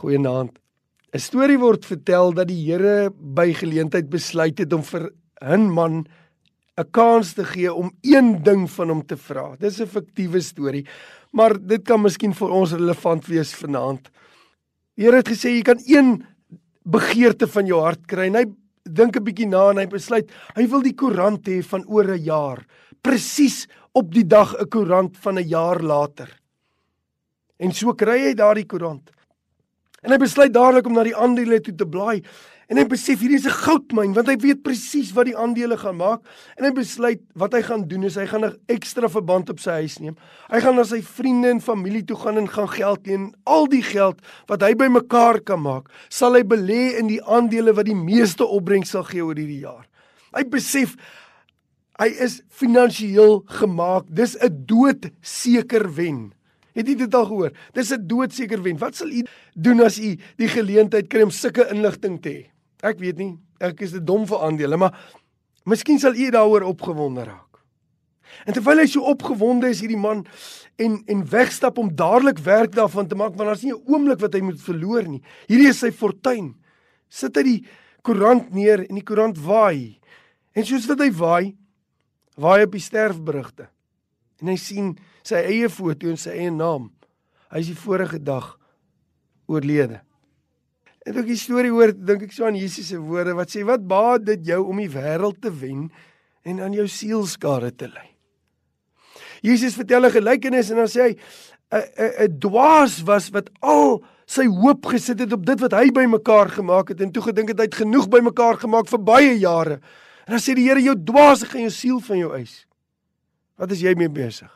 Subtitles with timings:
[0.00, 0.56] Goeienaand.
[1.12, 5.10] 'n Storie word vertel dat die Here by geleentheid besluit het om vir
[5.42, 6.06] 'n man
[6.78, 9.56] 'n kans te gee om een ding van hom te vra.
[9.58, 10.86] Dis 'n fiktiewe storie,
[11.32, 14.08] maar dit kan miskien vir ons relevant wees vanaand.
[14.96, 16.24] Die Here het gesê jy kan een
[16.84, 18.44] begeerte van jou hart kry en hy
[18.84, 22.24] dink 'n bietjie na en hy besluit hy wil die koerant hê van oor 'n
[22.24, 22.66] jaar,
[23.02, 26.28] presies op die dag 'n koerant van 'n jaar later.
[27.58, 29.10] En so kry hy daardie koerant.
[30.00, 32.22] En hy besluit dadelik om na die aandele toe te blaai.
[32.70, 35.96] En hy besef hierdie is 'n goudmyn want hy weet presies wat die aandele gaan
[35.96, 36.22] maak.
[36.56, 39.70] En hy besluit wat hy gaan doen is hy gaan 'n ekstra verband op sy
[39.82, 40.16] huis neem.
[40.48, 43.34] Hy gaan na sy vriende en familie toe gaan en gaan geld leen.
[43.44, 47.86] Al die geld wat hy bymekaar kan maak, sal hy belê in die aandele wat
[47.86, 49.86] die meeste opbrengs sal gee oor hierdie jaar.
[50.32, 50.96] Hy besef
[51.98, 54.04] hy is finansiëel gemaak.
[54.08, 56.32] Dis 'n doodseker wen.
[56.74, 57.52] Het jy dit al gehoor?
[57.74, 58.78] Dis 'n doodseker wen.
[58.78, 59.24] Wat sal u
[59.54, 62.50] doen as u die geleentheid kry om sulke inligting te hê?
[62.82, 63.38] Ek weet nie.
[63.60, 64.94] Ek is te dom vir aandele, maar
[65.64, 67.50] miskien sal u daaroor opgewonde raak.
[68.46, 70.24] En terwyl hy so opgewonde is hierdie man
[70.80, 74.34] en en wegstap om dadelik werk daarvan te maak want daar's nie 'n oomblik wat
[74.34, 75.22] hy moet verloor nie.
[75.48, 76.54] Hierdie is sy fortuin.
[77.08, 77.66] Sit hy die
[78.02, 80.00] koerant neer en die koerant waai.
[80.54, 81.56] En soos wat hy waai,
[82.36, 83.68] waai op die sterfberigte.
[84.40, 84.94] En hy sien
[85.26, 86.90] sy eie foto en sy eie naam.
[87.50, 88.54] Hy is die vorige dag
[89.50, 90.00] oorlede.
[91.08, 93.86] En ek die storie hoor, dink ek so aan Jesus se woorde wat sê wat
[93.88, 95.88] baat dit jou om die wêreld te wen
[96.44, 98.06] en aan jou siel skade te ly.
[99.40, 101.16] Jesus vertel 'n gelykenis en dan sê hy
[101.72, 106.50] 'n 'n dwaas was wat al sy hoop gesit het op dit wat hy bymekaar
[106.50, 109.80] gemaak het en toe gedink het hy het genoeg bymekaar gemaak vir baie jare.
[110.26, 112.66] En dan sê die Here jou dwaas gaan jou siel van jou eis.
[113.60, 114.50] Wat is jy mee besig?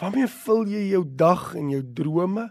[0.00, 2.48] Waarmee vul jy jou dag en jou drome?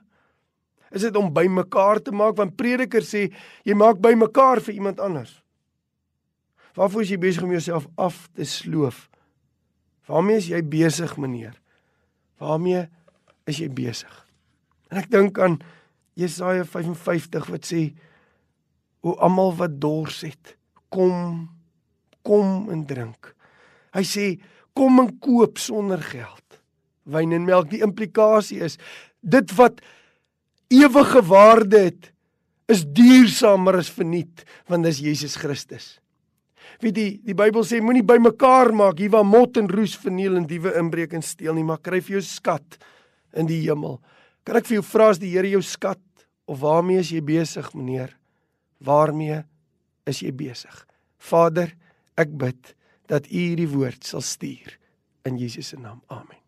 [0.96, 3.28] Is dit om bymekaar te maak want Prediker sê
[3.68, 5.42] jy maak bymekaar vir iemand anders?
[6.78, 9.08] Waarvoor is jy besig om jouself af te sloof?
[10.08, 11.58] Waarmee is jy besig, meneer?
[12.39, 12.86] Waarmee
[13.50, 14.14] is jy besig?
[14.88, 15.58] En ek dink aan
[16.17, 17.82] Jesaja 55 wat sê
[19.04, 20.56] o almal wat dors het,
[20.94, 21.50] kom
[22.27, 23.33] kom en drink.
[23.95, 24.26] Hy sê
[24.77, 26.60] kom en koop sonder geld
[27.08, 27.71] wyn en melk.
[27.71, 28.77] Die implikasie is
[29.26, 29.82] dit wat
[30.73, 32.11] ewige waarde het
[32.67, 35.95] is duursamer as verniet want dis Jesus Christus.
[36.83, 40.45] Wie die die Bybel sê moenie bymekaar maak hier waar mot en roes verniel en
[40.49, 42.77] diewe inbreek en steel nie, maar kry vir jou skat
[43.38, 43.98] in die hemel.
[44.45, 46.04] Kan ek vir jou vra as die Here jou skat
[46.48, 48.14] of waarmee is jy besig meneer?
[48.83, 49.42] Waarmee
[50.08, 50.76] is jy besig?
[51.17, 51.71] Vader,
[52.20, 52.76] ek bid
[53.08, 54.78] dat U hierdie woord sal stuur
[55.28, 56.02] in Jesus se naam.
[56.08, 56.46] Amen.